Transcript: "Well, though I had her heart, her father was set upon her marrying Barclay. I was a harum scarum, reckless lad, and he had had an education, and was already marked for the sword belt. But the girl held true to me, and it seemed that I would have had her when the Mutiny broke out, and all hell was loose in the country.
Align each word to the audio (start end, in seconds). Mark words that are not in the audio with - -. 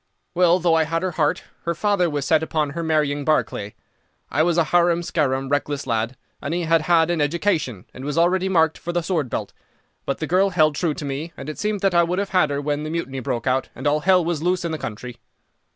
"Well, 0.33 0.57
though 0.57 0.73
I 0.73 0.85
had 0.85 1.03
her 1.03 1.11
heart, 1.11 1.43
her 1.65 1.75
father 1.75 2.09
was 2.09 2.25
set 2.25 2.41
upon 2.41 2.71
her 2.71 2.81
marrying 2.81 3.23
Barclay. 3.23 3.75
I 4.31 4.41
was 4.41 4.57
a 4.57 4.63
harum 4.63 5.03
scarum, 5.03 5.47
reckless 5.49 5.85
lad, 5.85 6.17
and 6.41 6.55
he 6.55 6.63
had 6.63 6.81
had 6.81 7.11
an 7.11 7.21
education, 7.21 7.85
and 7.93 8.03
was 8.03 8.17
already 8.17 8.49
marked 8.49 8.79
for 8.79 8.91
the 8.91 9.03
sword 9.03 9.29
belt. 9.29 9.53
But 10.07 10.17
the 10.17 10.25
girl 10.25 10.49
held 10.49 10.73
true 10.73 10.95
to 10.95 11.05
me, 11.05 11.33
and 11.37 11.49
it 11.49 11.59
seemed 11.59 11.81
that 11.81 11.93
I 11.93 12.01
would 12.01 12.17
have 12.17 12.29
had 12.29 12.49
her 12.49 12.59
when 12.59 12.81
the 12.81 12.89
Mutiny 12.89 13.19
broke 13.19 13.45
out, 13.45 13.69
and 13.75 13.85
all 13.85 13.99
hell 13.99 14.25
was 14.25 14.41
loose 14.41 14.65
in 14.65 14.71
the 14.71 14.79
country. 14.79 15.17